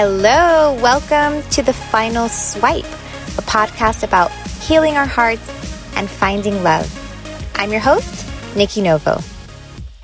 Hello, 0.00 0.78
welcome 0.80 1.42
to 1.50 1.60
the 1.60 1.72
final 1.72 2.28
swipe, 2.28 2.84
a 2.84 3.42
podcast 3.42 4.04
about 4.04 4.30
healing 4.62 4.96
our 4.96 5.04
hearts 5.04 5.42
and 5.96 6.08
finding 6.08 6.62
love. 6.62 6.86
I'm 7.56 7.72
your 7.72 7.80
host, 7.80 8.24
Nikki 8.54 8.80
Novo. 8.80 9.18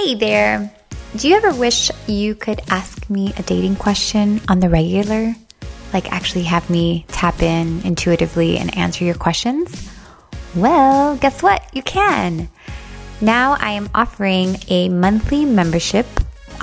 Hey 0.00 0.16
there. 0.16 0.74
Do 1.14 1.28
you 1.28 1.36
ever 1.36 1.54
wish 1.54 1.92
you 2.08 2.34
could 2.34 2.60
ask 2.70 3.08
me 3.08 3.34
a 3.38 3.44
dating 3.44 3.76
question 3.76 4.40
on 4.48 4.58
the 4.58 4.68
regular? 4.68 5.32
Like 5.92 6.10
actually 6.10 6.42
have 6.42 6.68
me 6.68 7.04
tap 7.06 7.40
in 7.40 7.80
intuitively 7.82 8.58
and 8.58 8.76
answer 8.76 9.04
your 9.04 9.14
questions? 9.14 9.92
Well, 10.56 11.14
guess 11.18 11.40
what? 11.40 11.70
You 11.72 11.84
can. 11.84 12.48
Now 13.20 13.56
I 13.60 13.70
am 13.70 13.88
offering 13.94 14.56
a 14.66 14.88
monthly 14.88 15.44
membership 15.44 16.08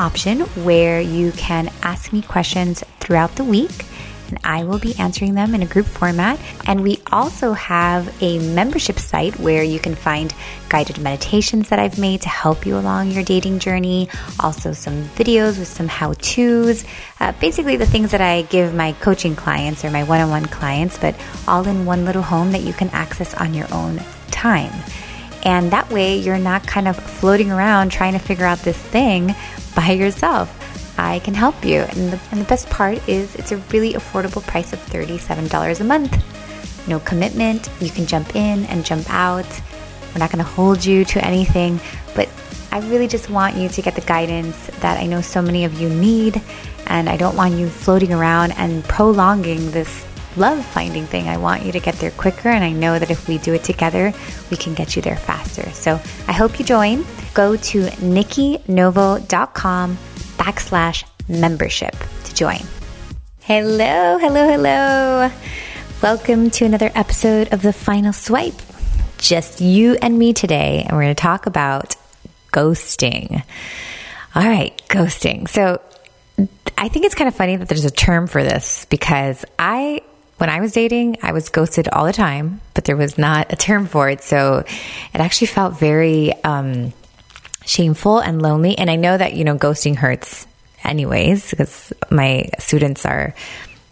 option 0.02 0.40
where 0.66 1.00
you 1.00 1.32
can 1.34 1.70
ask 1.84 2.12
me 2.12 2.24
questions 2.24 2.84
throughout 3.00 3.36
the 3.36 3.44
week 3.44 3.86
and 4.32 4.40
I 4.44 4.64
will 4.64 4.80
be 4.80 4.98
answering 4.98 5.36
them 5.36 5.54
in 5.54 5.62
a 5.62 5.66
group 5.66 5.86
format. 5.86 6.40
And 6.66 6.82
we 6.82 7.00
also 7.12 7.52
have 7.54 8.12
a 8.24 8.40
membership 8.40 8.98
site 8.98 9.38
where 9.40 9.62
you 9.62 9.80
can 9.80 9.94
find 9.94 10.34
guided 10.70 10.98
meditations 11.00 11.70
that 11.70 11.80
I've 11.80 12.00
made 12.00 12.22
to 12.22 12.30
help 12.30 12.66
you 12.66 12.78
along 12.78 13.12
your 13.12 13.24
dating 13.24 13.60
journey, 13.60 14.10
also 14.40 14.72
some 14.72 15.04
videos 15.10 15.60
with 15.60 15.68
some 15.68 15.88
how 15.88 16.14
to's, 16.14 16.86
uh, 17.20 17.34
basically 17.34 17.76
the 17.76 17.86
things 17.86 18.12
that 18.12 18.22
I 18.22 18.44
give 18.44 18.74
my 18.74 18.94
coaching 18.94 19.36
clients 19.36 19.84
or 19.86 19.92
my 19.92 20.04
one 20.04 20.22
on 20.22 20.30
one 20.30 20.46
clients, 20.46 20.98
but 20.98 21.14
all 21.48 21.68
in 21.68 21.86
one 21.86 22.06
little 22.06 22.24
home 22.24 22.54
that 22.54 22.62
you 22.62 22.74
can 22.74 22.90
access 22.90 23.34
on 23.36 23.54
your 23.54 23.68
own 23.74 24.02
time. 24.32 24.72
And 25.44 25.72
that 25.72 25.90
way, 25.90 26.18
you're 26.18 26.38
not 26.38 26.68
kind 26.68 26.88
of 26.88 26.96
floating 26.96 27.52
around 27.52 27.92
trying 27.92 28.14
to 28.14 28.20
figure 28.20 28.46
out 28.46 28.60
this 28.60 28.78
thing 28.78 29.36
by 29.76 29.92
yourself. 29.92 30.58
I 31.00 31.20
can 31.20 31.34
help 31.34 31.66
you. 31.66 31.80
And 31.82 32.14
the, 32.14 32.20
and 32.32 32.42
the 32.42 32.46
best 32.46 32.70
part 32.70 33.08
is 33.10 33.36
it's 33.36 33.52
a 33.52 33.58
really 33.58 33.94
affordable 33.94 34.46
price 34.46 34.72
of 34.74 34.80
$37 34.80 35.80
a 35.80 35.84
month. 35.84 36.88
No 36.88 37.00
commitment. 37.00 37.70
You 37.80 37.90
can 37.90 38.06
jump 38.06 38.36
in 38.36 38.66
and 38.66 38.86
jump 38.86 39.10
out. 39.10 39.48
We're 40.14 40.20
not 40.20 40.32
going 40.32 40.44
to 40.44 40.52
hold 40.52 40.84
you 40.84 41.06
to 41.06 41.26
anything, 41.26 41.80
but 42.16 42.30
I 42.72 42.80
really 42.90 43.08
just 43.08 43.30
want 43.30 43.56
you 43.56 43.70
to 43.70 43.82
get 43.82 43.96
the 43.96 44.02
guidance 44.02 44.68
that 44.82 45.00
I 45.00 45.06
know 45.06 45.22
so 45.22 45.42
many 45.42 45.66
of 45.66 45.80
you 45.80 45.90
need. 45.90 46.42
And 46.88 47.10
I 47.10 47.18
don't 47.18 47.36
want 47.36 47.54
you 47.56 47.70
floating 47.70 48.12
around 48.12 48.52
and 48.54 48.84
prolonging 48.84 49.72
this 49.72 50.06
love 50.38 50.66
finding 50.66 51.06
thing. 51.06 51.28
I 51.28 51.38
want 51.38 51.64
you 51.64 51.72
to 51.74 51.80
get 51.80 51.96
there 51.96 52.12
quicker. 52.12 52.50
And 52.50 52.64
I 52.64 52.72
know 52.72 52.98
that 52.98 53.12
if 53.12 53.28
we 53.28 53.38
do 53.38 53.54
it 53.54 53.64
together, 53.64 54.14
we 54.50 54.58
can 54.58 54.74
get 54.74 54.96
you 54.96 55.02
there 55.02 55.18
faster. 55.18 55.70
So 55.72 56.00
I 56.28 56.34
hope 56.34 56.60
you 56.60 56.66
join. 56.66 57.06
Go 57.34 57.56
to 57.56 57.84
nikkinovo.com 57.84 59.98
backslash 60.38 61.04
membership 61.28 61.96
to 62.26 62.34
join. 62.34 62.62
Hello, 63.42 64.18
hello, 64.18 64.48
hello. 64.48 65.32
Welcome 66.02 66.50
to 66.52 66.66
another 66.66 66.92
episode 66.96 67.54
of 67.54 67.62
The 67.62 67.74
Final 67.74 68.14
Swipe. 68.14 68.60
Just 69.18 69.62
you 69.62 69.98
and 70.02 70.18
me 70.18 70.34
today, 70.34 70.84
and 70.88 70.98
we're 70.98 71.04
going 71.04 71.16
to 71.16 71.22
talk 71.22 71.46
about 71.46 71.96
ghosting. 72.52 73.44
All 74.34 74.44
right, 74.44 74.82
ghosting. 74.88 75.48
So 75.48 75.80
I 76.78 76.88
think 76.88 77.06
it's 77.06 77.16
kind 77.16 77.28
of 77.28 77.36
funny 77.36 77.58
that 77.58 77.68
there's 77.68 77.86
a 77.86 77.92
term 77.92 78.28
for 78.28 78.44
this 78.44 78.86
because 78.86 79.46
I 79.60 80.02
when 80.42 80.50
I 80.50 80.60
was 80.60 80.72
dating, 80.72 81.18
I 81.22 81.34
was 81.34 81.50
ghosted 81.50 81.88
all 81.88 82.04
the 82.04 82.12
time, 82.12 82.62
but 82.74 82.86
there 82.86 82.98
was 82.98 83.16
not 83.16 83.54
a 83.54 83.56
term 83.56 83.86
for 83.86 84.10
it. 84.10 84.24
So 84.24 84.64
it 84.66 85.22
actually 85.22 85.48
felt 85.48 85.78
very 85.80 86.34
um, 86.44 86.94
shameful 87.64 88.18
and 88.18 88.42
lonely. 88.42 88.76
And 88.76 88.90
I 88.90 88.96
know 88.96 89.16
that, 89.16 89.36
you 89.36 89.44
know, 89.44 89.56
ghosting 89.56 89.96
hurts 89.96 90.48
anyways, 90.84 91.52
because 91.52 91.94
my 92.10 92.50
students 92.58 93.06
are 93.06 93.36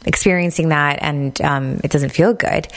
experiencing 0.08 0.70
that 0.70 0.98
and 1.04 1.40
um, 1.42 1.82
it 1.84 1.92
doesn't 1.92 2.10
feel 2.10 2.34
good. 2.34 2.68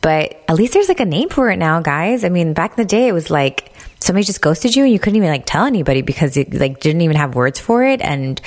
But 0.00 0.42
at 0.48 0.56
least 0.56 0.72
there's 0.72 0.88
like 0.88 0.98
a 0.98 1.04
name 1.04 1.28
for 1.28 1.48
it 1.48 1.58
now, 1.58 1.80
guys. 1.80 2.24
I 2.24 2.28
mean, 2.28 2.54
back 2.54 2.72
in 2.72 2.76
the 2.76 2.88
day, 2.88 3.06
it 3.06 3.12
was 3.12 3.30
like 3.30 3.72
somebody 4.00 4.24
just 4.24 4.40
ghosted 4.40 4.74
you 4.74 4.82
and 4.82 4.92
you 4.92 4.98
couldn't 4.98 5.16
even 5.16 5.30
like 5.30 5.46
tell 5.46 5.64
anybody 5.64 6.02
because 6.02 6.36
it 6.36 6.52
like 6.52 6.80
didn't 6.80 7.02
even 7.02 7.16
have 7.16 7.36
words 7.36 7.60
for 7.60 7.84
it. 7.84 8.00
And 8.00 8.40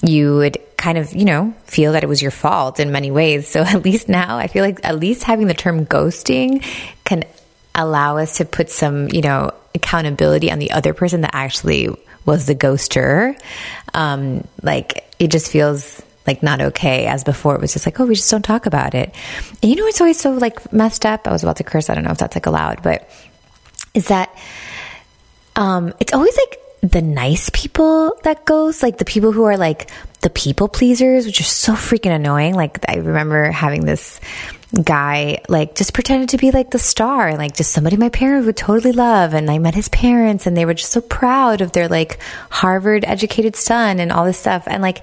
you 0.00 0.36
would 0.36 0.56
kind 0.86 0.98
of, 0.98 1.12
you 1.16 1.24
know, 1.24 1.52
feel 1.64 1.94
that 1.94 2.04
it 2.04 2.06
was 2.06 2.22
your 2.22 2.30
fault 2.30 2.78
in 2.78 2.92
many 2.92 3.10
ways. 3.10 3.48
So 3.48 3.60
at 3.74 3.82
least 3.82 4.08
now 4.08 4.38
I 4.38 4.46
feel 4.46 4.62
like 4.62 4.78
at 4.84 5.00
least 5.00 5.24
having 5.24 5.48
the 5.48 5.54
term 5.54 5.84
ghosting 5.84 6.64
can 7.02 7.24
allow 7.74 8.18
us 8.18 8.36
to 8.36 8.44
put 8.44 8.70
some, 8.70 9.08
you 9.08 9.20
know, 9.20 9.50
accountability 9.74 10.48
on 10.48 10.60
the 10.60 10.70
other 10.70 10.94
person 10.94 11.22
that 11.22 11.32
actually 11.34 11.88
was 12.24 12.46
the 12.46 12.54
ghoster. 12.54 13.36
Um, 13.94 14.46
like 14.62 15.12
it 15.18 15.32
just 15.32 15.50
feels 15.50 16.00
like 16.24 16.44
not 16.44 16.60
okay 16.60 17.06
as 17.06 17.24
before 17.24 17.56
it 17.56 17.60
was 17.60 17.72
just 17.72 17.84
like, 17.84 17.98
oh, 17.98 18.06
we 18.06 18.14
just 18.14 18.30
don't 18.30 18.44
talk 18.44 18.66
about 18.66 18.94
it. 18.94 19.12
And 19.60 19.68
you 19.68 19.74
know, 19.74 19.86
it's 19.86 20.00
always 20.00 20.20
so 20.20 20.34
like 20.34 20.72
messed 20.72 21.04
up. 21.04 21.26
I 21.26 21.32
was 21.32 21.42
about 21.42 21.56
to 21.56 21.64
curse. 21.64 21.90
I 21.90 21.96
don't 21.96 22.04
know 22.04 22.12
if 22.12 22.18
that's 22.18 22.36
like 22.36 22.46
allowed, 22.46 22.84
but 22.84 23.10
is 23.92 24.06
that, 24.06 24.32
um, 25.56 25.92
it's 25.98 26.12
always 26.12 26.36
like 26.36 26.60
the 26.82 27.02
nice 27.02 27.50
people 27.52 28.16
that 28.22 28.44
ghost, 28.44 28.82
like 28.82 28.98
the 28.98 29.04
people 29.04 29.32
who 29.32 29.44
are 29.44 29.56
like 29.56 29.90
the 30.20 30.30
people 30.30 30.68
pleasers, 30.68 31.26
which 31.26 31.40
are 31.40 31.44
so 31.44 31.72
freaking 31.72 32.14
annoying. 32.14 32.54
Like 32.54 32.78
I 32.88 32.96
remember 32.96 33.50
having 33.50 33.84
this 33.84 34.20
guy 34.82 35.40
like 35.48 35.74
just 35.74 35.94
pretended 35.94 36.28
to 36.30 36.38
be 36.38 36.50
like 36.50 36.70
the 36.70 36.78
star 36.78 37.28
and 37.28 37.38
like 37.38 37.54
just 37.54 37.72
somebody 37.72 37.96
my 37.96 38.08
parents 38.08 38.46
would 38.46 38.56
totally 38.56 38.92
love 38.92 39.32
and 39.32 39.50
I 39.50 39.58
met 39.58 39.74
his 39.74 39.88
parents 39.88 40.46
and 40.46 40.56
they 40.56 40.64
were 40.64 40.74
just 40.74 40.90
so 40.90 41.00
proud 41.00 41.60
of 41.60 41.72
their 41.72 41.88
like 41.88 42.18
Harvard 42.50 43.04
educated 43.06 43.54
son 43.54 44.00
and 44.00 44.10
all 44.10 44.24
this 44.24 44.38
stuff 44.38 44.64
and 44.66 44.82
like 44.82 45.02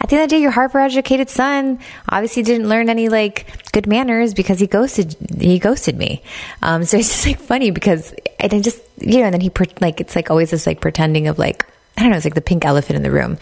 at 0.00 0.08
the 0.08 0.16
end 0.16 0.24
of 0.24 0.30
the 0.30 0.36
day 0.36 0.42
your 0.42 0.50
Harvard 0.50 0.82
educated 0.82 1.28
son 1.28 1.78
obviously 2.08 2.42
didn't 2.42 2.68
learn 2.68 2.88
any 2.88 3.08
like 3.08 3.46
good 3.72 3.86
manners 3.86 4.34
because 4.34 4.60
he 4.60 4.66
ghosted 4.66 5.16
he 5.40 5.58
ghosted 5.58 5.96
me 5.96 6.22
um 6.62 6.84
so 6.84 6.96
it's 6.98 7.08
just 7.08 7.26
like 7.26 7.40
funny 7.40 7.70
because 7.70 8.14
and 8.38 8.62
just 8.64 8.80
you 9.00 9.18
know 9.18 9.24
and 9.24 9.34
then 9.34 9.40
he 9.40 9.50
like 9.80 10.00
it's 10.00 10.16
like 10.16 10.30
always 10.30 10.50
this 10.50 10.66
like 10.66 10.80
pretending 10.80 11.28
of 11.28 11.38
like 11.38 11.66
I 11.98 12.02
don't 12.02 12.10
know, 12.10 12.16
it's 12.16 12.24
like 12.24 12.34
the 12.34 12.40
pink 12.40 12.64
elephant 12.64 12.96
in 12.96 13.02
the 13.02 13.10
room. 13.10 13.38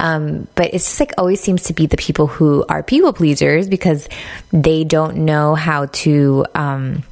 Um, 0.00 0.48
but 0.56 0.74
it's 0.74 0.86
just 0.86 0.98
like 0.98 1.12
always 1.18 1.40
seems 1.40 1.62
to 1.64 1.72
be 1.72 1.86
the 1.86 1.96
people 1.96 2.26
who 2.26 2.64
are 2.68 2.82
people 2.82 3.12
pleasers 3.12 3.68
because 3.68 4.08
they 4.50 4.82
don't 4.82 5.18
know 5.18 5.54
how 5.54 5.86
to, 5.86 6.44
um, 6.56 7.04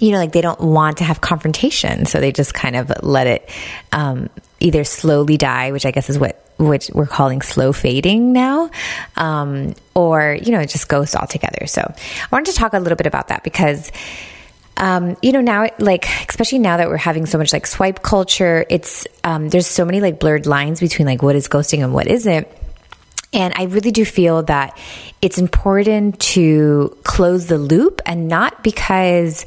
you 0.00 0.10
know, 0.10 0.18
like 0.18 0.32
they 0.32 0.40
don't 0.40 0.60
want 0.60 0.98
to 0.98 1.04
have 1.04 1.20
confrontation. 1.20 2.06
So 2.06 2.18
they 2.18 2.32
just 2.32 2.52
kind 2.52 2.74
of 2.74 2.90
let 3.04 3.28
it, 3.28 3.48
um, 3.92 4.28
either 4.62 4.84
slowly 4.84 5.36
die, 5.36 5.72
which 5.72 5.84
I 5.84 5.90
guess 5.90 6.08
is 6.08 6.18
what, 6.18 6.40
which 6.58 6.90
we're 6.94 7.06
calling 7.06 7.42
slow 7.42 7.72
fading 7.72 8.32
now, 8.32 8.70
um, 9.16 9.74
or, 9.94 10.38
you 10.40 10.52
know, 10.52 10.60
it 10.60 10.70
just 10.70 10.88
goes 10.88 11.14
all 11.14 11.26
together. 11.26 11.66
So 11.66 11.82
I 11.82 12.28
wanted 12.30 12.52
to 12.52 12.58
talk 12.58 12.72
a 12.72 12.78
little 12.78 12.96
bit 12.96 13.06
about 13.06 13.28
that 13.28 13.42
because, 13.42 13.90
um, 14.76 15.16
you 15.22 15.32
know, 15.32 15.40
now, 15.40 15.68
like, 15.78 16.06
especially 16.28 16.58
now 16.58 16.76
that 16.78 16.88
we're 16.88 16.96
having 16.96 17.26
so 17.26 17.38
much 17.38 17.52
like 17.52 17.66
swipe 17.66 18.02
culture, 18.02 18.64
it's, 18.70 19.06
um, 19.24 19.48
there's 19.48 19.66
so 19.66 19.84
many 19.84 20.00
like 20.00 20.18
blurred 20.20 20.46
lines 20.46 20.80
between 20.80 21.06
like 21.06 21.22
what 21.22 21.36
is 21.36 21.48
ghosting 21.48 21.82
and 21.82 21.92
what 21.92 22.06
isn't. 22.06 22.48
And 23.34 23.54
I 23.56 23.64
really 23.64 23.92
do 23.92 24.04
feel 24.04 24.42
that 24.44 24.78
it's 25.22 25.38
important 25.38 26.20
to 26.20 26.96
close 27.02 27.46
the 27.46 27.56
loop 27.56 28.02
and 28.04 28.28
not 28.28 28.62
because, 28.62 29.46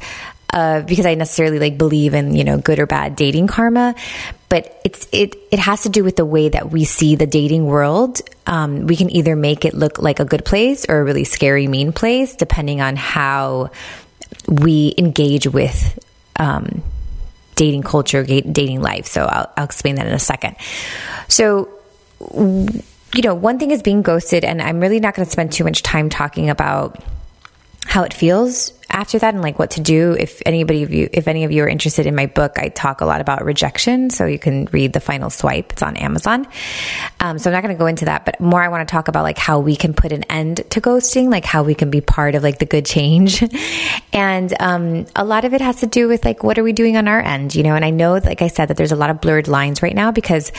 uh, 0.51 0.81
because 0.81 1.05
I 1.05 1.13
necessarily 1.15 1.59
like 1.59 1.77
believe 1.77 2.13
in, 2.15 2.33
you 2.33 2.43
know, 2.43 2.57
good 2.57 2.79
or 2.79 2.87
bad 2.87 3.15
dating 3.15 3.45
karma, 3.47 3.93
but 4.55 4.79
it's, 4.85 5.05
it, 5.11 5.35
it 5.51 5.59
has 5.59 5.83
to 5.83 5.89
do 5.89 6.05
with 6.05 6.15
the 6.15 6.23
way 6.23 6.47
that 6.47 6.71
we 6.71 6.85
see 6.85 7.17
the 7.17 7.27
dating 7.27 7.65
world. 7.65 8.21
Um, 8.47 8.87
we 8.87 8.95
can 8.95 9.09
either 9.09 9.35
make 9.35 9.65
it 9.65 9.73
look 9.73 9.99
like 9.99 10.21
a 10.21 10.23
good 10.23 10.45
place 10.45 10.85
or 10.87 11.01
a 11.01 11.03
really 11.03 11.25
scary, 11.25 11.67
mean 11.67 11.91
place, 11.91 12.37
depending 12.37 12.79
on 12.79 12.95
how 12.95 13.71
we 14.47 14.95
engage 14.97 15.45
with 15.45 15.99
um, 16.39 16.83
dating 17.55 17.83
culture, 17.83 18.23
dating 18.23 18.81
life. 18.81 19.07
So 19.07 19.25
I'll, 19.25 19.51
I'll 19.57 19.65
explain 19.65 19.95
that 19.95 20.07
in 20.07 20.13
a 20.13 20.19
second. 20.19 20.55
So, 21.27 21.67
you 22.21 23.21
know, 23.23 23.35
one 23.35 23.59
thing 23.59 23.71
is 23.71 23.83
being 23.83 24.03
ghosted, 24.03 24.45
and 24.45 24.61
I'm 24.61 24.79
really 24.79 25.01
not 25.01 25.15
going 25.15 25.25
to 25.25 25.31
spend 25.31 25.51
too 25.51 25.65
much 25.65 25.83
time 25.83 26.07
talking 26.07 26.49
about 26.49 27.03
how 27.83 28.03
it 28.03 28.13
feels 28.13 28.71
after 28.89 29.19
that 29.19 29.33
and 29.33 29.43
like 29.43 29.59
what 29.59 29.71
to 29.71 29.81
do. 29.81 30.15
If 30.17 30.41
anybody 30.45 30.83
of 30.83 30.93
you 30.93 31.09
if 31.11 31.27
any 31.27 31.43
of 31.43 31.51
you 31.51 31.63
are 31.63 31.67
interested 31.67 32.05
in 32.05 32.15
my 32.15 32.25
book 32.25 32.57
i 32.57 32.69
talk 32.69 33.01
a 33.01 33.05
lot 33.05 33.21
about 33.21 33.43
rejection. 33.43 34.09
So 34.09 34.25
you 34.25 34.39
can 34.39 34.65
read 34.65 34.93
the 34.93 34.99
final 34.99 35.29
swipe. 35.29 35.73
It's 35.73 35.81
on 35.81 35.97
amazon. 35.97 36.47
Um, 37.19 37.37
so 37.37 37.49
i'm 37.49 37.53
not 37.53 37.63
going 37.63 37.75
to 37.75 37.79
go 37.79 37.87
into 37.87 38.05
that 38.05 38.25
but 38.25 38.39
more 38.39 38.61
i 38.61 38.67
want 38.67 38.87
to 38.87 38.91
talk 38.91 39.07
about 39.07 39.23
like 39.23 39.37
how 39.37 39.59
we 39.59 39.75
can 39.75 39.93
put 39.93 40.11
an 40.11 40.23
end 40.23 40.57
to 40.71 40.81
ghosting 40.81 41.29
like 41.29 41.45
how 41.45 41.63
we 41.63 41.75
can 41.75 41.89
be 41.89 42.01
part 42.01 42.35
of 42.35 42.43
like 42.43 42.59
the 42.59 42.65
good 42.65 42.85
change. 42.85 43.43
And 44.13 44.53
um, 44.61 45.05
a 45.13 45.25
lot 45.25 45.43
of 45.43 45.53
it 45.53 45.59
has 45.59 45.81
to 45.81 45.87
do 45.87 46.07
with 46.07 46.23
like 46.23 46.41
what 46.41 46.57
are 46.57 46.63
we 46.63 46.71
doing 46.71 46.95
on 46.95 47.07
our 47.07 47.19
end 47.19 47.53
you 47.53 47.63
know? 47.63 47.75
And 47.75 47.83
i 47.83 47.89
know 47.89 48.13
like 48.13 48.41
i 48.41 48.47
said 48.47 48.67
that 48.67 48.77
there's 48.77 48.91
a 48.91 48.95
lot 48.95 49.09
of 49.09 49.19
blurred 49.21 49.47
lines 49.47 49.81
right 49.81 49.95
now 49.95 50.11
because 50.11 50.51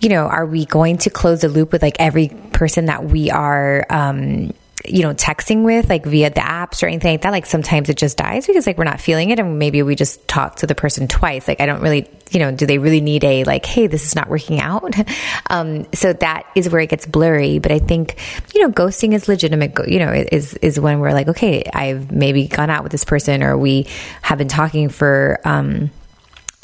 you 0.00 0.08
know 0.08 0.26
are 0.26 0.44
we 0.46 0.66
going 0.66 0.98
to 0.98 1.10
close 1.10 1.40
the 1.40 1.48
loop 1.48 1.72
with 1.72 1.82
like 1.82 1.96
every 1.98 2.28
person 2.52 2.86
that 2.86 3.04
we 3.04 3.30
are 3.30 3.86
um, 3.90 4.52
you 4.86 5.02
know, 5.02 5.14
texting 5.14 5.62
with, 5.64 5.88
like 5.88 6.04
via 6.04 6.30
the 6.30 6.40
apps 6.40 6.82
or 6.82 6.86
anything 6.86 7.12
like 7.12 7.22
that, 7.22 7.30
like 7.30 7.46
sometimes 7.46 7.88
it 7.88 7.96
just 7.96 8.16
dies 8.16 8.46
because 8.46 8.66
like 8.66 8.76
we're 8.76 8.84
not 8.84 9.00
feeling 9.00 9.30
it 9.30 9.38
and 9.38 9.58
maybe 9.58 9.82
we 9.82 9.94
just 9.94 10.26
talk 10.28 10.56
to 10.56 10.66
the 10.66 10.74
person 10.74 11.08
twice. 11.08 11.48
Like 11.48 11.60
I 11.60 11.66
don't 11.66 11.80
really, 11.80 12.08
you 12.30 12.38
know, 12.38 12.52
do 12.52 12.66
they 12.66 12.78
really 12.78 13.00
need 13.00 13.24
a 13.24 13.44
like, 13.44 13.64
hey, 13.64 13.86
this 13.86 14.06
is 14.06 14.14
not 14.14 14.28
working 14.28 14.60
out? 14.60 14.94
um, 15.50 15.86
so 15.94 16.12
that 16.12 16.46
is 16.54 16.68
where 16.68 16.80
it 16.80 16.90
gets 16.90 17.06
blurry. 17.06 17.58
But 17.58 17.72
I 17.72 17.78
think, 17.78 18.16
you 18.54 18.62
know, 18.62 18.70
ghosting 18.70 19.14
is 19.14 19.28
legitimate, 19.28 19.88
you 19.88 19.98
know, 19.98 20.12
is, 20.12 20.54
is 20.54 20.78
when 20.78 21.00
we're 21.00 21.12
like, 21.12 21.28
okay, 21.28 21.64
I've 21.72 22.12
maybe 22.12 22.46
gone 22.46 22.70
out 22.70 22.82
with 22.82 22.92
this 22.92 23.04
person 23.04 23.42
or 23.42 23.56
we 23.56 23.86
have 24.22 24.38
been 24.38 24.48
talking 24.48 24.88
for, 24.88 25.40
um, 25.44 25.90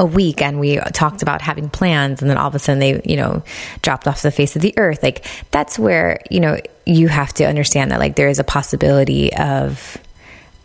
a 0.00 0.06
week 0.06 0.41
and 0.41 0.58
we 0.58 0.79
talked 0.94 1.20
about 1.20 1.43
having 1.43 1.69
plans 1.69 2.23
and 2.23 2.31
then 2.31 2.38
all 2.38 2.49
of 2.49 2.55
a 2.55 2.58
sudden 2.58 2.81
they, 2.81 3.02
you 3.05 3.17
know, 3.17 3.43
dropped 3.82 4.08
off 4.08 4.23
the 4.23 4.31
face 4.31 4.56
of 4.56 4.62
the 4.62 4.73
earth. 4.79 5.02
Like 5.02 5.26
that's 5.50 5.79
where, 5.79 6.23
you 6.31 6.41
know, 6.41 6.58
you 6.87 7.08
have 7.08 7.35
to 7.35 7.44
understand 7.44 7.91
that 7.91 8.00
like 8.00 8.17
there 8.17 8.29
is 8.29 8.38
a 8.38 8.44
possibility 8.44 9.31
of 9.35 9.99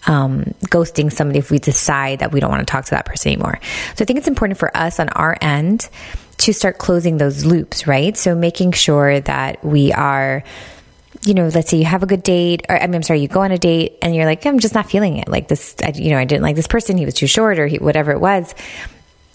um, 0.07 0.45
ghosting 0.67 1.11
somebody 1.11 1.39
if 1.39 1.51
we 1.51 1.59
decide 1.59 2.19
that 2.19 2.31
we 2.31 2.39
don't 2.39 2.49
want 2.49 2.65
to 2.65 2.71
talk 2.71 2.85
to 2.85 2.91
that 2.91 3.05
person 3.05 3.33
anymore. 3.33 3.59
So 3.95 4.03
I 4.03 4.05
think 4.05 4.19
it's 4.19 4.29
important 4.29 4.57
for 4.57 4.75
us 4.75 5.01
on 5.01 5.09
our 5.09 5.37
end 5.41 5.89
to 6.37 6.53
start 6.53 6.77
closing 6.77 7.17
those 7.17 7.43
loops, 7.43 7.85
right? 7.85 8.15
So 8.15 8.35
making 8.35 8.71
sure 8.71 9.19
that 9.19 9.65
we 9.65 9.91
are 9.91 10.43
you 11.25 11.33
know, 11.33 11.47
let's 11.47 11.71
say 11.71 11.77
you 11.77 11.85
have 11.85 12.03
a 12.03 12.05
good 12.05 12.21
date, 12.21 12.67
or 12.69 12.77
I 12.79 12.85
mean, 12.85 12.95
I'm 12.95 13.01
sorry, 13.01 13.19
you 13.19 13.27
go 13.27 13.41
on 13.41 13.51
a 13.51 13.57
date 13.57 13.97
and 14.03 14.13
you're 14.13 14.25
like, 14.25 14.45
I'm 14.45 14.59
just 14.59 14.75
not 14.75 14.91
feeling 14.91 15.17
it. 15.17 15.27
Like 15.27 15.47
this, 15.47 15.73
I, 15.83 15.89
you 15.95 16.11
know, 16.11 16.19
I 16.19 16.25
didn't 16.25 16.43
like 16.43 16.55
this 16.55 16.67
person. 16.67 16.97
He 16.97 17.05
was 17.05 17.15
too 17.15 17.25
short 17.25 17.57
or 17.57 17.65
he, 17.65 17.79
whatever 17.79 18.11
it 18.11 18.19
was 18.19 18.53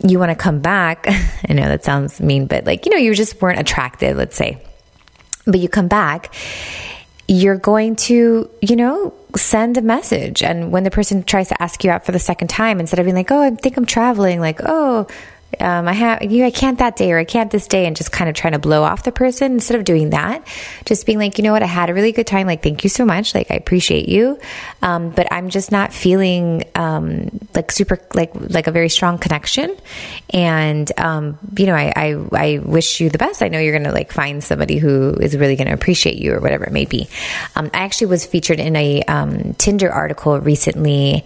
you 0.03 0.19
want 0.19 0.31
to 0.31 0.37
come 0.37 0.61
back. 0.61 1.07
I 1.49 1.53
know 1.53 1.69
that 1.69 1.85
sounds 1.85 2.21
mean, 2.21 2.47
but 2.47 2.65
like, 2.65 2.87
you 2.87 2.93
know, 2.93 2.99
you 2.99 3.15
just 3.15 3.41
weren't 3.41 3.59
attractive, 3.59 4.17
let's 4.17 4.37
say. 4.37 4.63
But 5.47 5.61
you 5.61 5.69
come 5.69 5.89
back, 5.89 6.35
you're 7.29 7.57
going 7.57 7.97
to, 7.97 8.51
you 8.61 8.77
know, 8.77 9.15
send 9.37 9.77
a 9.77 9.83
message. 9.83 10.43
And 10.43 10.73
when 10.73 10.85
the 10.85 10.91
person 10.91 11.23
tries 11.23 11.49
to 11.49 11.63
ask 11.63 11.83
you 11.85 11.91
out 11.91 12.05
for 12.05 12.13
the 12.13 12.19
second 12.19 12.49
time, 12.49 12.81
instead 12.81 12.99
of 12.99 13.05
being 13.05 13.17
like, 13.17 13.31
oh, 13.31 13.41
I 13.41 13.51
think 13.51 13.77
I'm 13.77 13.87
traveling, 13.87 14.41
like, 14.41 14.61
oh, 14.65 15.07
um, 15.59 15.89
I 15.89 15.93
have 15.93 16.31
you, 16.31 16.45
I 16.45 16.51
can't 16.51 16.79
that 16.79 16.97
day 16.97 17.13
or 17.13 17.19
I 17.19 17.25
can't 17.25 17.51
this 17.51 17.67
day, 17.67 17.87
and 17.87 17.97
just 17.97 18.13
kind 18.13 18.31
of 18.31 18.37
trying 18.37 18.53
to 18.53 18.59
blow 18.59 18.83
off 18.83 19.03
the 19.03 19.13
person 19.13 19.53
instead 19.53 19.79
of 19.79 19.85
doing 19.85 20.11
that. 20.11 20.47
Just 20.85 21.07
being 21.07 21.19
like, 21.19 21.39
you 21.39 21.45
know 21.45 21.53
what, 21.53 21.63
I 21.63 21.67
had 21.67 21.91
a 21.91 21.95
really 21.95 22.13
good 22.13 22.27
time. 22.27 22.47
Like, 22.47 22.63
thank 22.63 22.85
you 22.85 22.91
so 22.91 23.05
much. 23.05 23.35
Like, 23.35 23.51
I 23.51 23.55
appreciate 23.55 24.09
you, 24.09 24.39
um, 24.83 25.11
but 25.11 25.33
I'm 25.33 25.51
just 25.51 25.73
not 25.73 25.93
feeling 25.93 26.65
um, 26.75 27.31
like 27.55 27.73
super 27.73 28.01
like 28.15 28.31
like 28.35 28.67
a 28.67 28.73
very 28.73 28.89
strong 28.89 29.19
connection. 29.19 29.77
And 30.31 30.91
um, 30.99 31.39
you 31.57 31.67
know, 31.67 31.75
I, 31.75 31.93
I 31.97 32.27
I 32.33 32.59
wish 32.59 33.01
you 33.01 33.11
the 33.11 33.19
best. 33.19 33.43
I 33.43 33.49
know 33.49 33.59
you're 33.59 33.77
gonna 33.77 33.93
like 33.93 34.13
find 34.13 34.43
somebody 34.45 34.79
who 34.79 35.15
is 35.15 35.37
really 35.37 35.57
gonna 35.57 35.75
appreciate 35.75 36.17
you 36.17 36.33
or 36.35 36.41
whatever 36.41 36.65
it 36.65 36.73
may 36.73 36.85
be. 36.85 37.09
Um, 37.57 37.71
I 37.75 37.79
actually 37.79 38.09
was 38.09 38.25
featured 38.25 38.61
in 38.61 38.77
a 38.77 39.03
um, 39.03 39.55
Tinder 39.55 39.91
article 39.91 40.39
recently 40.39 41.25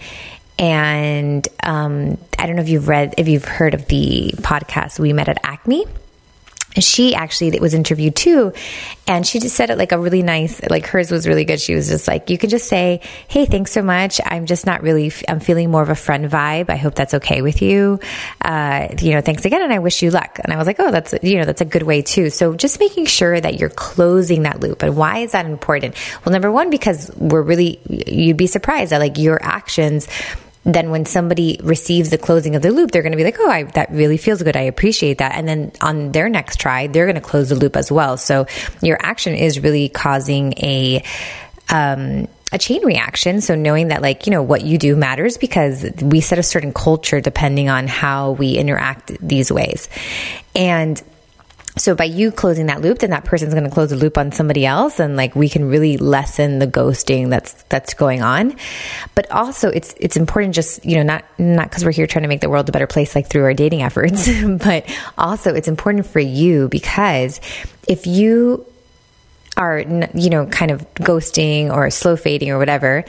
and 0.59 1.47
um, 1.63 2.19
I 2.39 2.47
don't 2.47 2.57
know 2.57 2.63
if 2.63 2.69
you've 2.69 2.89
read, 2.89 3.15
if 3.19 3.29
you've 3.29 3.45
heard 3.45 3.75
of 3.75 3.87
the 3.89 4.33
podcast 4.39 4.99
We 4.99 5.13
Met 5.13 5.29
at 5.29 5.39
Acme. 5.43 5.87
She 6.79 7.15
actually 7.15 7.59
was 7.61 7.75
interviewed 7.75 8.17
too, 8.17 8.53
and 9.07 9.27
she 9.27 9.39
just 9.39 9.55
said 9.55 9.71
it 9.71 9.79
like 9.79 9.93
a 9.93 9.99
really 9.99 10.23
nice, 10.23 10.61
like 10.69 10.87
hers 10.87 11.11
was 11.11 11.27
really 11.27 11.45
good. 11.45 11.61
She 11.61 11.75
was 11.75 11.89
just 11.89 12.09
like, 12.09 12.31
you 12.31 12.39
can 12.39 12.51
just 12.51 12.69
say, 12.69 13.01
"Hey, 13.29 13.47
thanks 13.47 13.73
so 13.73 13.83
much. 13.83 14.21
I'm 14.25 14.47
just 14.47 14.67
not 14.67 14.83
really, 14.83 15.13
I'm 15.29 15.41
feeling 15.41 15.71
more 15.71 15.83
of 15.83 15.89
a 15.89 15.95
friend 15.95 16.29
vibe. 16.29 16.71
I 16.71 16.77
hope 16.77 16.95
that's 16.95 17.15
okay 17.15 17.43
with 17.43 17.63
you. 17.63 18.01
Uh, 18.41 18.89
you 19.01 19.13
know, 19.13 19.21
thanks 19.21 19.45
again, 19.45 19.63
and 19.63 19.73
I 19.73 19.79
wish 19.79 20.03
you 20.03 20.11
luck." 20.11 20.41
And 20.43 20.53
I 20.53 20.57
was 20.57 20.67
like, 20.67 20.81
"Oh, 20.81 20.91
that's 20.91 21.15
you 21.23 21.39
know, 21.39 21.45
that's 21.45 21.61
a 21.61 21.65
good 21.65 21.83
way 21.85 22.03
too." 22.03 22.31
So 22.31 22.55
just 22.55 22.81
making 22.81 23.07
sure 23.07 23.41
that 23.41 23.61
you're 23.61 23.71
closing 23.71 24.43
that 24.43 24.61
loop. 24.61 24.83
And 24.83 24.97
why 24.97 25.19
is 25.19 25.33
that 25.33 25.47
important? 25.47 25.95
Well, 26.25 26.33
number 26.33 26.51
one, 26.51 26.71
because 26.71 27.11
we're 27.17 27.43
really, 27.43 27.81
you'd 27.89 28.37
be 28.37 28.47
surprised 28.47 28.93
that 28.93 28.99
like 28.99 29.19
your 29.19 29.43
actions 29.43 30.09
then 30.65 30.91
when 30.91 31.05
somebody 31.05 31.61
receives 31.63 32.11
the 32.11 32.19
closing 32.19 32.57
of 32.57 32.63
the 32.63 32.71
loop, 32.71 32.91
they're 32.91 33.03
going 33.03 33.13
to 33.13 33.19
be 33.19 33.25
like, 33.25 33.37
oh, 33.39 33.51
I, 33.51 33.65
that 33.65 33.91
really 33.91 34.17
feels 34.17 34.43
good. 34.43 34.57
I 34.57 34.63
appreciate 34.63 35.19
that. 35.19 35.35
And 35.35 35.47
then 35.47 35.73
on 35.81 36.13
their 36.13 36.29
next 36.29 36.59
try, 36.59 36.87
they're 36.87 37.07
going 37.07 37.17
to 37.17 37.21
close 37.21 37.51
the 37.51 37.55
loop 37.55 37.77
as 37.77 37.93
well. 37.93 38.17
So 38.17 38.47
your 38.81 38.99
action 39.01 39.35
is 39.35 39.61
really 39.61 39.91
causing 39.91 40.55
a, 40.57 41.05
um, 41.71 42.29
a 42.51 42.59
chain 42.59 42.85
reaction. 42.85 43.41
So 43.41 43.55
knowing 43.55 43.89
that 43.89 44.01
like, 44.01 44.27
you 44.27 44.31
know, 44.31 44.43
what 44.43 44.63
you 44.63 44.79
do 44.79 44.97
matters 44.97 45.37
because 45.37 45.85
we 46.01 46.21
set 46.21 46.39
a 46.39 46.43
certain 46.43 46.73
culture 46.73 47.21
depending 47.21 47.69
on 47.69 47.87
how 47.87 48.33
we 48.33 48.57
interact 48.57 49.13
these 49.21 49.53
ways. 49.53 49.89
And 50.55 51.03
so 51.77 51.95
by 51.97 52.05
you 52.05 52.31
closing 52.31 52.67
that 52.67 52.83
loop, 52.83 53.01
then 53.01 53.11
that 53.11 53.25
person's 53.25 53.53
going 53.53 53.65
to 53.65 53.71
close 53.71 53.91
the 53.91 53.97
loop 53.97 54.17
on 54.17 54.31
somebody 54.31 54.65
else, 54.65 55.01
and 55.01 55.17
like 55.17 55.35
we 55.35 55.49
can 55.49 55.65
really 55.69 55.97
lessen 55.97 56.61
the 56.61 56.69
ghosting 56.69 57.31
that's 57.31 57.53
that's 57.65 57.95
going 57.95 58.23
on. 58.23 58.55
But 59.17 59.29
also, 59.33 59.71
it's 59.71 59.93
it's 59.99 60.17
important 60.17 60.55
just 60.55 60.85
you 60.85 60.97
know 60.97 61.03
not 61.03 61.25
not 61.39 61.69
because 61.69 61.85
we're 61.85 61.91
here 61.91 62.07
trying 62.07 62.23
to 62.23 62.29
make 62.29 62.41
the 62.41 62.49
world 62.49 62.69
a 62.69 62.73
better 62.73 62.87
place 62.87 63.17
like 63.17 63.29
through 63.29 63.43
our 63.43 63.55
dating 63.55 63.83
efforts, 63.83 64.31
but 64.47 64.89
also 65.19 65.53
it's 65.55 65.67
important 65.67 66.07
for 66.07 66.21
you 66.21 66.69
because 66.69 67.41
if 67.89 68.07
you 68.07 68.65
are 69.57 69.81
you 70.15 70.31
know 70.31 70.47
kind 70.47 70.71
of 70.71 70.83
ghosting 70.95 71.73
or 71.73 71.91
slow 71.91 72.15
fading 72.17 72.51
or 72.51 72.59
whatever, 72.59 73.05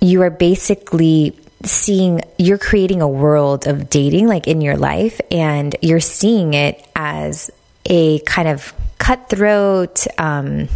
you 0.00 0.22
are 0.22 0.30
basically 0.30 1.36
seeing 1.64 2.20
you're 2.38 2.58
creating 2.58 3.02
a 3.02 3.08
world 3.08 3.66
of 3.66 3.90
dating 3.90 4.28
like 4.28 4.46
in 4.46 4.60
your 4.60 4.76
life 4.76 5.20
and 5.30 5.74
you're 5.82 6.00
seeing 6.00 6.54
it 6.54 6.86
as 6.94 7.50
a 7.86 8.20
kind 8.20 8.48
of 8.48 8.72
cutthroat 8.98 10.06
um, 10.18 10.68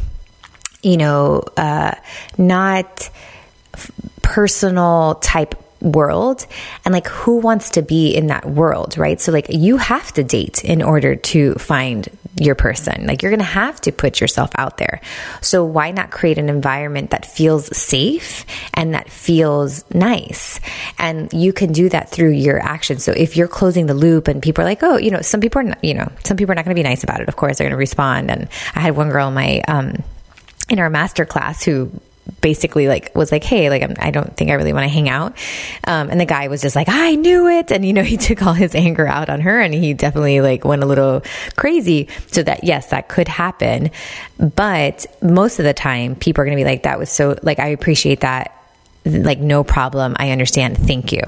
you 0.82 0.96
know 0.96 1.42
uh, 1.56 1.94
not 2.36 3.10
personal 4.22 5.16
type 5.16 5.54
world. 5.82 6.46
And 6.84 6.92
like 6.92 7.08
who 7.08 7.38
wants 7.38 7.70
to 7.70 7.82
be 7.82 8.14
in 8.14 8.28
that 8.28 8.46
world 8.46 8.96
right? 8.96 9.20
So 9.20 9.32
like 9.32 9.46
you 9.50 9.76
have 9.76 10.12
to 10.12 10.24
date 10.24 10.64
in 10.64 10.82
order 10.82 11.16
to 11.16 11.54
find 11.54 12.08
your 12.40 12.54
person. 12.54 13.06
Like 13.06 13.22
you're 13.22 13.30
going 13.30 13.40
to 13.40 13.44
have 13.44 13.80
to 13.82 13.92
put 13.92 14.20
yourself 14.20 14.50
out 14.56 14.78
there. 14.78 15.00
So 15.40 15.64
why 15.64 15.90
not 15.90 16.10
create 16.10 16.38
an 16.38 16.48
environment 16.48 17.10
that 17.10 17.26
feels 17.26 17.76
safe 17.76 18.46
and 18.74 18.94
that 18.94 19.10
feels 19.10 19.84
nice? 19.92 20.60
And 20.98 21.32
you 21.32 21.52
can 21.52 21.72
do 21.72 21.88
that 21.90 22.10
through 22.10 22.30
your 22.30 22.58
actions. 22.60 23.04
So 23.04 23.12
if 23.12 23.36
you're 23.36 23.48
closing 23.48 23.86
the 23.86 23.94
loop 23.94 24.28
and 24.28 24.42
people 24.42 24.62
are 24.62 24.66
like 24.66 24.82
oh 24.82 24.96
you 24.96 25.10
know 25.10 25.20
some 25.20 25.40
people 25.40 25.60
are 25.60 25.64
not, 25.64 25.84
you 25.84 25.94
know 25.94 26.10
some 26.24 26.36
people 26.36 26.52
are 26.52 26.54
not 26.54 26.64
going 26.64 26.74
to 26.74 26.82
be 26.82 26.88
nice 26.88 27.04
about 27.04 27.20
it. 27.20 27.28
Of 27.28 27.36
course 27.36 27.58
they're 27.58 27.66
going 27.66 27.72
to 27.72 27.76
respond. 27.76 28.30
And 28.30 28.48
i 28.74 28.80
had 28.80 28.96
one 28.96 29.10
girl 29.10 29.28
in 29.28 29.34
my 29.34 29.60
um 29.68 30.02
in 30.68 30.78
our 30.78 30.90
master 30.90 31.26
class 31.26 31.62
who 31.62 31.90
basically 32.40 32.88
like 32.88 33.14
was 33.14 33.32
like, 33.32 33.44
"Hey, 33.44 33.70
like 33.70 33.82
I'm, 33.82 33.94
I 33.98 34.10
do 34.10 34.20
not 34.20 34.36
think 34.36 34.50
I 34.50 34.54
really 34.54 34.72
want 34.72 34.84
to 34.84 34.88
hang 34.88 35.08
out." 35.08 35.36
Um, 35.84 36.10
and 36.10 36.20
the 36.20 36.24
guy 36.24 36.48
was 36.48 36.62
just 36.62 36.76
like, 36.76 36.88
"I 36.88 37.14
knew 37.14 37.48
it," 37.48 37.70
and 37.70 37.84
you 37.84 37.92
know 37.92 38.02
he 38.14 38.16
took 38.16 38.42
all 38.42 38.52
his 38.52 38.74
anger 38.74 39.06
out 39.06 39.28
on 39.28 39.40
her, 39.40 39.60
and 39.60 39.72
he 39.72 39.94
definitely 39.94 40.40
like 40.40 40.64
went 40.64 40.82
a 40.82 40.86
little 40.86 41.22
crazy. 41.56 42.08
So 42.28 42.42
that 42.42 42.64
yes, 42.64 42.88
that 42.90 43.08
could 43.08 43.28
happen, 43.28 43.90
but 44.38 45.06
most 45.22 45.58
of 45.58 45.64
the 45.64 45.74
time, 45.74 46.16
people 46.16 46.42
are 46.42 46.44
going 46.44 46.56
to 46.56 46.60
be 46.62 46.68
like, 46.68 46.84
"That 46.84 46.98
was 46.98 47.10
so 47.10 47.38
like 47.42 47.58
I 47.58 47.68
appreciate 47.68 48.20
that." 48.20 48.58
Like 49.04 49.40
no 49.40 49.64
problem, 49.64 50.14
I 50.18 50.30
understand. 50.30 50.78
Thank 50.78 51.10
you 51.10 51.22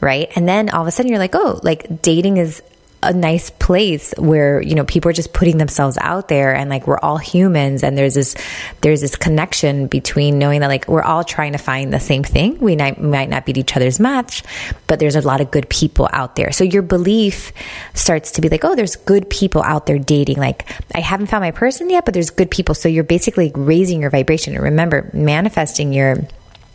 right? 0.00 0.32
And 0.34 0.48
then 0.48 0.68
all 0.68 0.82
of 0.82 0.88
a 0.88 0.90
sudden 0.90 1.10
you're 1.10 1.20
like, 1.20 1.34
oh, 1.34 1.60
like 1.62 2.02
dating 2.02 2.36
is 2.36 2.60
a 3.02 3.12
nice 3.12 3.50
place 3.50 4.14
where 4.16 4.62
you 4.62 4.74
know 4.74 4.84
people 4.84 5.08
are 5.08 5.14
just 5.14 5.32
putting 5.32 5.58
themselves 5.58 5.98
out 6.00 6.28
there 6.28 6.54
and 6.54 6.70
like 6.70 6.86
we're 6.86 6.98
all 6.98 7.18
humans 7.18 7.82
and 7.82 7.98
there's 7.98 8.14
this 8.14 8.34
there's 8.80 9.00
this 9.00 9.16
connection 9.16 9.88
between 9.88 10.38
knowing 10.38 10.60
that 10.60 10.68
like 10.68 10.86
we're 10.88 11.02
all 11.02 11.24
trying 11.24 11.52
to 11.52 11.58
find 11.58 11.92
the 11.92 12.00
same 12.00 12.22
thing. 12.22 12.58
We 12.58 12.76
might, 12.76 13.00
might 13.00 13.28
not 13.28 13.44
be 13.44 13.58
each 13.58 13.76
other's 13.76 13.98
match 13.98 14.42
but 14.86 14.98
there's 14.98 15.16
a 15.16 15.20
lot 15.20 15.40
of 15.40 15.50
good 15.50 15.68
people 15.68 16.08
out 16.12 16.36
there. 16.36 16.52
So 16.52 16.64
your 16.64 16.82
belief 16.82 17.52
starts 17.94 18.32
to 18.32 18.40
be 18.40 18.48
like 18.48 18.64
oh 18.64 18.74
there's 18.74 18.96
good 18.96 19.28
people 19.28 19.62
out 19.62 19.86
there 19.86 19.98
dating. 19.98 20.38
Like 20.38 20.70
i 20.94 21.00
haven't 21.00 21.26
found 21.26 21.42
my 21.42 21.50
person 21.50 21.90
yet 21.90 22.04
but 22.04 22.14
there's 22.14 22.30
good 22.30 22.50
people. 22.50 22.74
So 22.74 22.88
you're 22.88 23.04
basically 23.04 23.52
raising 23.54 24.00
your 24.00 24.10
vibration. 24.10 24.54
And 24.54 24.62
remember 24.62 25.10
manifesting 25.12 25.92
your 25.92 26.16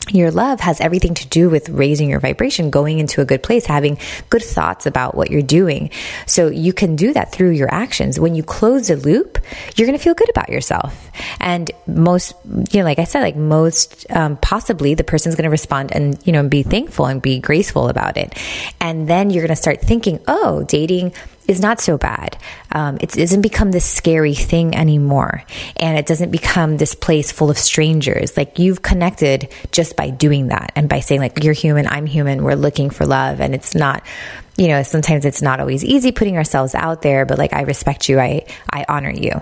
your 0.10 0.32
love 0.32 0.60
has 0.60 0.80
everything 0.82 1.14
to 1.16 1.28
do 1.28 1.50
with 1.50 1.70
raising 1.70 2.10
your 2.10 2.20
vibration, 2.20 2.70
going 2.70 3.00
into 3.00 3.22
a 3.22 3.26
good 3.26 3.44
place, 3.44 3.66
having 3.66 3.98
good 4.30 4.44
thoughts 4.44 4.86
about 4.86 5.16
what 5.16 5.32
you're 5.32 5.42
doing. 5.42 5.90
So 6.26 6.48
you 6.48 6.74
can 6.74 6.96
do 6.96 7.14
that 7.14 7.32
through 7.32 7.52
your 7.52 7.74
actions. 7.74 8.20
When 8.20 8.36
you 8.36 8.44
close 8.44 8.88
the 8.88 8.96
loop, 8.96 9.40
you're 9.76 9.88
going 9.88 9.98
to 9.98 10.04
feel 10.04 10.14
good 10.14 10.30
about 10.30 10.50
yourself. 10.50 11.12
And 11.40 11.70
most, 11.88 12.34
you 12.46 12.80
know, 12.80 12.84
like 12.84 13.00
I 13.00 13.04
said, 13.04 13.22
like 13.22 13.36
most, 13.36 14.06
um, 14.12 14.38
possibly 14.38 14.94
the 14.94 15.04
person's 15.04 15.36
going 15.36 15.44
to 15.44 15.50
respond 15.50 15.92
and, 15.92 16.18
you 16.26 16.34
know, 16.34 16.48
be 16.48 16.64
thankful 16.64 17.06
and 17.06 17.22
be 17.22 17.40
graceful 17.40 17.90
about 17.90 18.18
it. 18.18 18.34
And 18.80 19.08
then 19.08 19.30
you're 19.30 19.44
going 19.44 19.56
to 19.56 19.62
start 19.62 19.82
thinking, 19.82 20.20
oh, 20.28 20.64
dating 20.64 21.14
is 21.48 21.62
not 21.62 21.80
so 21.80 21.98
bad. 21.98 22.38
Um, 22.72 22.98
it 23.02 23.12
doesn't 23.12 23.42
become 23.42 23.72
this 23.72 23.86
scary 23.86 24.34
thing 24.34 24.76
anymore. 24.76 25.44
And 25.78 25.98
it 25.98 26.06
doesn't 26.06 26.32
become 26.32 26.78
this 26.78 26.94
place 26.94 27.32
full 27.32 27.50
of 27.50 27.58
strangers. 27.58 28.36
Like 28.36 28.60
you've 28.60 28.82
connected 28.82 29.54
just 29.72 29.96
by 29.96 30.10
doing 30.10 30.48
that 30.48 30.74
and 30.76 30.90
by 30.90 31.00
saying, 31.00 31.22
like, 31.22 31.44
you're 31.44 31.54
human, 31.54 31.88
I'm 31.88 32.06
human, 32.06 32.44
we're 32.44 32.56
looking 32.56 32.90
for 32.90 33.06
love. 33.06 33.40
And 33.40 33.56
it's 33.56 33.76
not, 33.76 34.04
you 34.58 34.68
know, 34.68 34.84
sometimes 34.84 35.26
it's 35.26 35.42
not 35.42 35.60
always 35.60 35.84
easy 35.84 36.12
putting 36.12 36.38
ourselves 36.38 36.76
out 36.76 37.02
there, 37.02 37.26
but 37.26 37.38
like, 37.38 37.54
I 37.54 37.62
respect 37.62 38.10
you, 38.10 38.20
I, 38.20 38.46
I 38.70 38.86
honor 38.90 39.12
you. 39.12 39.42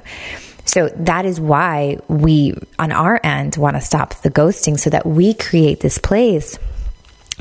So 0.66 0.90
that 0.90 1.26
is 1.26 1.40
why 1.40 2.00
we, 2.08 2.56
on 2.80 2.92
our 2.92 3.20
end, 3.24 3.56
want 3.56 3.76
to 3.76 3.82
stop 3.82 4.16
the 4.22 4.32
ghosting 4.32 4.80
so 4.80 4.90
that 4.90 5.06
we 5.06 5.34
create 5.34 5.80
this 5.80 5.98
place 6.00 6.58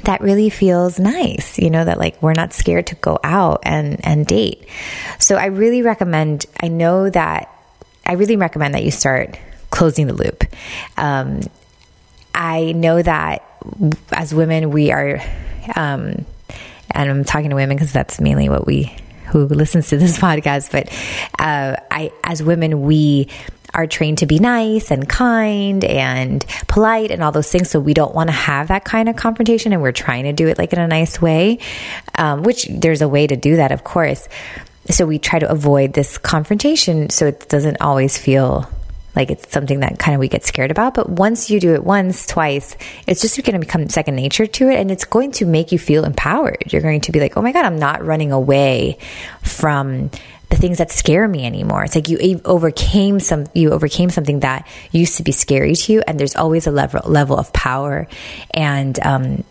that 0.04 0.20
really 0.20 0.50
feels 0.50 0.98
nice, 0.98 1.58
you 1.58 1.70
know, 1.70 1.84
that 1.84 1.98
like 1.98 2.20
we're 2.22 2.34
not 2.34 2.52
scared 2.52 2.86
to 2.88 2.94
go 2.96 3.18
out 3.22 3.60
and, 3.64 4.04
and 4.04 4.26
date. 4.26 4.68
So 5.18 5.36
I 5.36 5.46
really 5.46 5.82
recommend, 5.82 6.46
I 6.60 6.68
know 6.68 7.10
that 7.10 7.50
I 8.06 8.14
really 8.14 8.36
recommend 8.36 8.74
that 8.74 8.84
you 8.84 8.90
start 8.90 9.38
closing 9.70 10.06
the 10.06 10.14
loop. 10.14 10.44
Um, 10.96 11.40
I 12.34 12.72
know 12.72 13.00
that 13.00 13.44
as 14.12 14.34
women, 14.34 14.70
we 14.70 14.90
are, 14.90 15.20
um, 15.76 16.24
and 16.90 17.10
I'm 17.10 17.24
talking 17.24 17.50
to 17.50 17.56
women 17.56 17.76
because 17.76 17.92
that's 17.92 18.20
mainly 18.20 18.48
what 18.48 18.66
we 18.66 18.96
who 19.26 19.46
listens 19.46 19.88
to 19.88 19.96
this 19.96 20.18
podcast, 20.20 20.70
but 20.70 20.88
uh, 21.38 21.76
I, 21.90 22.12
as 22.22 22.42
women, 22.42 22.82
we 22.82 23.28
are 23.74 23.86
trained 23.86 24.18
to 24.18 24.26
be 24.26 24.38
nice 24.38 24.90
and 24.90 25.08
kind 25.08 25.84
and 25.84 26.44
polite 26.68 27.10
and 27.10 27.22
all 27.22 27.32
those 27.32 27.50
things. 27.50 27.70
So 27.70 27.80
we 27.80 27.94
don't 27.94 28.14
want 28.14 28.28
to 28.28 28.34
have 28.34 28.68
that 28.68 28.84
kind 28.84 29.08
of 29.08 29.16
confrontation, 29.16 29.72
and 29.72 29.82
we're 29.82 29.92
trying 29.92 30.24
to 30.24 30.32
do 30.32 30.48
it 30.48 30.58
like 30.58 30.72
in 30.72 30.78
a 30.78 30.88
nice 30.88 31.20
way, 31.20 31.58
um, 32.16 32.42
which 32.42 32.66
there's 32.70 33.02
a 33.02 33.08
way 33.08 33.26
to 33.26 33.36
do 33.36 33.56
that, 33.56 33.72
of 33.72 33.84
course. 33.84 34.28
So 34.90 35.06
we 35.06 35.18
try 35.18 35.38
to 35.38 35.50
avoid 35.50 35.92
this 35.92 36.18
confrontation 36.18 37.10
so 37.10 37.26
it 37.26 37.48
doesn't 37.48 37.80
always 37.80 38.18
feel 38.18 38.68
like 39.16 39.30
it's 39.30 39.50
something 39.52 39.80
that 39.80 39.98
kind 39.98 40.14
of 40.14 40.20
we 40.20 40.28
get 40.28 40.44
scared 40.44 40.70
about. 40.70 40.94
But 40.94 41.08
once 41.08 41.48
you 41.48 41.60
do 41.60 41.74
it 41.74 41.84
once, 41.84 42.26
twice, 42.26 42.76
it's 43.06 43.20
just 43.20 43.40
going 43.44 43.54
to 43.54 43.64
become 43.64 43.88
second 43.88 44.16
nature 44.16 44.46
to 44.46 44.68
it. 44.68 44.78
And 44.80 44.90
it's 44.90 45.04
going 45.04 45.32
to 45.32 45.46
make 45.46 45.72
you 45.72 45.78
feel 45.78 46.04
empowered. 46.04 46.72
You're 46.72 46.82
going 46.82 47.00
to 47.02 47.12
be 47.12 47.20
like, 47.20 47.36
oh 47.36 47.42
my 47.42 47.52
God, 47.52 47.64
I'm 47.64 47.78
not 47.78 48.04
running 48.04 48.32
away 48.32 48.98
from 49.42 50.10
the 50.54 50.60
things 50.60 50.78
that 50.78 50.90
scare 50.90 51.26
me 51.26 51.44
anymore. 51.44 51.84
It's 51.84 51.94
like 51.94 52.08
you 52.08 52.40
overcame 52.44 53.20
some, 53.20 53.46
you 53.54 53.72
overcame 53.72 54.10
something 54.10 54.40
that 54.40 54.66
used 54.92 55.16
to 55.16 55.22
be 55.22 55.32
scary 55.32 55.74
to 55.74 55.92
you. 55.92 56.02
And 56.06 56.18
there's 56.18 56.36
always 56.36 56.66
a 56.66 56.70
level, 56.70 57.00
level 57.04 57.36
of 57.36 57.52
power 57.52 58.06
and, 58.52 58.98
um, 59.00 59.44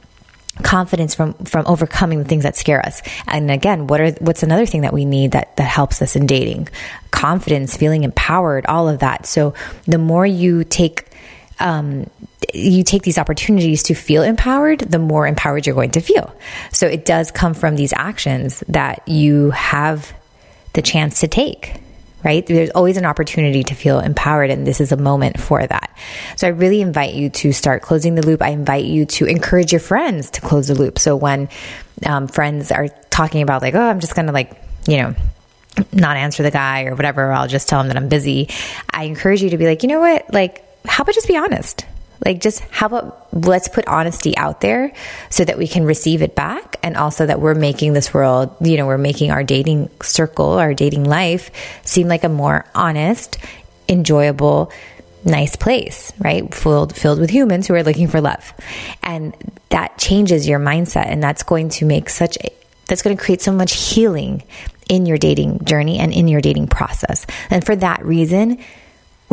confidence 0.61 1.15
from 1.15 1.33
from 1.45 1.65
overcoming 1.65 2.19
the 2.19 2.25
things 2.25 2.43
that 2.43 2.55
scare 2.55 2.79
us 2.79 3.01
and 3.27 3.49
again 3.49 3.87
what 3.87 3.99
are 3.99 4.11
what's 4.19 4.43
another 4.43 4.67
thing 4.67 4.81
that 4.81 4.93
we 4.93 5.03
need 5.03 5.31
that 5.31 5.57
that 5.57 5.63
helps 5.63 5.99
us 5.99 6.15
in 6.15 6.27
dating 6.27 6.69
confidence 7.09 7.75
feeling 7.75 8.03
empowered 8.03 8.63
all 8.67 8.87
of 8.87 8.99
that 8.99 9.25
so 9.25 9.55
the 9.87 9.97
more 9.97 10.27
you 10.27 10.63
take 10.63 11.07
um, 11.59 12.07
you 12.53 12.83
take 12.83 13.03
these 13.03 13.17
opportunities 13.17 13.83
to 13.83 13.93
feel 13.93 14.23
empowered, 14.23 14.79
the 14.79 14.99
more 14.99 15.25
empowered 15.27 15.65
you're 15.65 15.75
going 15.75 15.91
to 15.91 16.01
feel. 16.01 16.35
So 16.71 16.87
it 16.87 17.05
does 17.05 17.31
come 17.31 17.53
from 17.53 17.75
these 17.75 17.93
actions 17.93 18.63
that 18.67 19.07
you 19.07 19.51
have 19.51 20.13
the 20.73 20.81
chance 20.81 21.21
to 21.21 21.27
take 21.27 21.79
right? 22.23 22.45
There's 22.45 22.69
always 22.69 22.97
an 22.97 23.05
opportunity 23.05 23.63
to 23.65 23.75
feel 23.75 23.99
empowered, 23.99 24.49
and 24.49 24.65
this 24.65 24.79
is 24.79 24.91
a 24.91 24.97
moment 24.97 25.39
for 25.39 25.65
that. 25.65 25.95
So 26.37 26.47
I 26.47 26.51
really 26.51 26.81
invite 26.81 27.13
you 27.13 27.29
to 27.29 27.51
start 27.51 27.81
closing 27.81 28.15
the 28.15 28.25
loop. 28.25 28.41
I 28.41 28.49
invite 28.49 28.85
you 28.85 29.05
to 29.05 29.25
encourage 29.25 29.71
your 29.71 29.81
friends 29.81 30.29
to 30.31 30.41
close 30.41 30.69
the 30.69 30.75
loop. 30.75 30.99
So 30.99 31.15
when 31.15 31.49
um, 32.05 32.27
friends 32.27 32.71
are 32.71 32.87
talking 33.09 33.41
about, 33.41 33.61
like, 33.61 33.75
oh, 33.75 33.81
I'm 33.81 33.99
just 33.99 34.15
going 34.15 34.27
to, 34.27 34.31
like, 34.31 34.51
you 34.87 34.97
know, 34.97 35.15
not 35.91 36.17
answer 36.17 36.43
the 36.43 36.51
guy 36.51 36.85
or 36.85 36.95
whatever, 36.95 37.31
I'll 37.31 37.47
just 37.47 37.67
tell 37.67 37.81
him 37.81 37.87
that 37.87 37.97
I'm 37.97 38.09
busy. 38.09 38.49
I 38.89 39.03
encourage 39.03 39.41
you 39.41 39.49
to 39.49 39.57
be 39.57 39.65
like, 39.65 39.83
you 39.83 39.89
know 39.89 39.99
what? 39.99 40.33
Like, 40.33 40.65
how 40.85 41.03
about 41.03 41.15
just 41.15 41.27
be 41.27 41.37
honest? 41.37 41.85
Like, 42.25 42.39
just 42.39 42.61
how 42.69 42.87
about 42.87 43.27
let's 43.33 43.67
put 43.67 43.87
honesty 43.87 44.37
out 44.37 44.61
there 44.61 44.93
so 45.29 45.43
that 45.43 45.57
we 45.57 45.67
can 45.67 45.83
receive 45.83 46.21
it 46.21 46.35
back. 46.35 46.77
And 46.83 46.95
also 46.95 47.25
that 47.25 47.39
we're 47.39 47.55
making 47.55 47.93
this 47.93 48.13
world, 48.13 48.55
you 48.61 48.77
know, 48.77 48.85
we're 48.85 48.97
making 48.97 49.31
our 49.31 49.43
dating 49.43 49.89
circle, 50.01 50.51
our 50.51 50.73
dating 50.73 51.05
life 51.05 51.51
seem 51.83 52.07
like 52.07 52.23
a 52.23 52.29
more 52.29 52.65
honest, 52.75 53.37
enjoyable, 53.89 54.71
nice 55.25 55.55
place, 55.55 56.11
right? 56.19 56.53
Filled, 56.53 56.95
filled 56.95 57.19
with 57.19 57.29
humans 57.29 57.67
who 57.67 57.73
are 57.75 57.83
looking 57.83 58.07
for 58.07 58.21
love. 58.21 58.53
And 59.01 59.35
that 59.69 59.97
changes 59.97 60.47
your 60.47 60.59
mindset. 60.59 61.07
And 61.07 61.23
that's 61.23 61.43
going 61.43 61.69
to 61.69 61.85
make 61.85 62.09
such 62.09 62.37
a, 62.37 62.49
that's 62.87 63.01
going 63.01 63.15
to 63.15 63.23
create 63.23 63.41
so 63.41 63.51
much 63.51 63.73
healing 63.73 64.43
in 64.89 65.05
your 65.05 65.17
dating 65.17 65.63
journey 65.63 65.99
and 65.99 66.11
in 66.11 66.27
your 66.27 66.41
dating 66.41 66.67
process. 66.67 67.25
And 67.49 67.65
for 67.65 67.75
that 67.77 68.03
reason, 68.03 68.59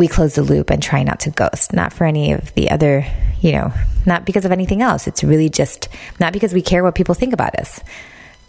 we 0.01 0.07
close 0.07 0.33
the 0.33 0.41
loop 0.41 0.71
and 0.71 0.81
try 0.81 1.03
not 1.03 1.19
to 1.21 1.29
ghost, 1.29 1.73
not 1.73 1.93
for 1.93 2.05
any 2.05 2.33
of 2.33 2.51
the 2.55 2.71
other, 2.71 3.05
you 3.39 3.51
know, 3.51 3.71
not 4.03 4.25
because 4.25 4.45
of 4.45 4.51
anything 4.51 4.81
else. 4.81 5.07
It's 5.07 5.23
really 5.23 5.47
just 5.47 5.89
not 6.19 6.33
because 6.33 6.53
we 6.53 6.63
care 6.63 6.83
what 6.83 6.95
people 6.95 7.13
think 7.13 7.33
about 7.33 7.53
us, 7.53 7.79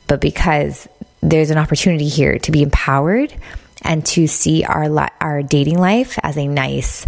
but 0.09 0.18
because 0.18 0.88
there's 1.21 1.50
an 1.50 1.59
opportunity 1.59 2.09
here 2.09 2.38
to 2.38 2.52
be 2.52 2.62
empowered 2.62 3.35
and 3.82 4.04
to 4.06 4.26
see 4.26 4.64
our 4.64 4.88
li- 4.88 5.12
our 5.21 5.42
dating 5.42 5.76
life 5.76 6.18
as 6.23 6.38
a 6.38 6.49
nice, 6.49 7.06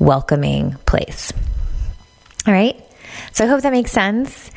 welcoming 0.00 0.72
place. 0.86 1.32
All 2.48 2.52
right. 2.52 2.74
So 3.30 3.44
I 3.44 3.46
hope 3.46 3.62
that 3.62 3.70
makes 3.70 3.92
sense 3.92 4.50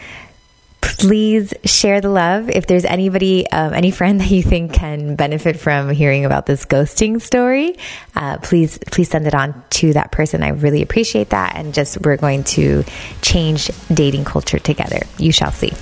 please 0.97 1.53
share 1.65 2.01
the 2.01 2.09
love. 2.09 2.49
If 2.49 2.67
there's 2.67 2.85
anybody, 2.85 3.49
um, 3.49 3.73
any 3.73 3.91
friend 3.91 4.19
that 4.19 4.29
you 4.29 4.43
think 4.43 4.73
can 4.73 5.15
benefit 5.15 5.59
from 5.59 5.89
hearing 5.89 6.25
about 6.25 6.45
this 6.45 6.65
ghosting 6.65 7.21
story, 7.21 7.77
uh, 8.15 8.37
please, 8.39 8.77
please 8.91 9.09
send 9.09 9.27
it 9.27 9.35
on 9.35 9.63
to 9.71 9.93
that 9.93 10.11
person. 10.11 10.43
I 10.43 10.49
really 10.49 10.81
appreciate 10.81 11.29
that. 11.29 11.55
And 11.55 11.73
just, 11.73 12.01
we're 12.01 12.17
going 12.17 12.43
to 12.45 12.83
change 13.21 13.69
dating 13.93 14.25
culture 14.25 14.59
together. 14.59 14.99
You 15.17 15.31
shall 15.31 15.51
see. 15.51 15.73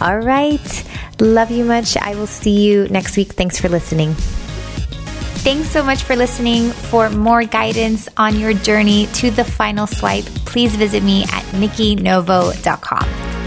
All 0.00 0.18
right. 0.18 0.84
Love 1.20 1.50
you 1.50 1.64
much. 1.64 1.96
I 1.96 2.14
will 2.14 2.26
see 2.26 2.66
you 2.66 2.88
next 2.88 3.16
week. 3.16 3.32
Thanks 3.32 3.60
for 3.60 3.68
listening. 3.68 4.14
Thanks 5.42 5.68
so 5.70 5.82
much 5.82 6.02
for 6.02 6.16
listening. 6.16 6.70
For 6.70 7.08
more 7.08 7.44
guidance 7.44 8.08
on 8.16 8.38
your 8.38 8.52
journey 8.52 9.06
to 9.14 9.30
the 9.30 9.44
final 9.44 9.86
swipe, 9.86 10.24
please 10.44 10.76
visit 10.76 11.02
me 11.02 11.22
at 11.24 11.44
nikkinovo.com. 11.54 13.39